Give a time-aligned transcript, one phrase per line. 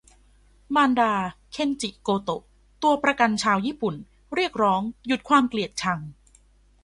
[0.75, 1.13] มารดา
[1.51, 2.41] "เคนจิ โกโตะ"
[2.83, 3.95] ตัวประกันชาวญี่ปุ่น
[4.35, 5.99] เรียกร้องหยุดความเกลียดชัง